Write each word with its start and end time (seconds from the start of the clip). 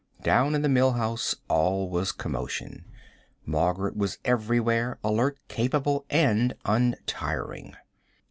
Down 0.23 0.55
in 0.55 0.63
the 0.63 0.67
Mill 0.67 0.93
House 0.93 1.35
all 1.47 1.87
was 1.87 2.11
commotion. 2.11 2.85
Margaret 3.45 3.95
was 3.95 4.17
everywhere, 4.25 4.97
alert, 5.03 5.37
capable, 5.47 6.07
and 6.09 6.55
untiring. 6.65 7.75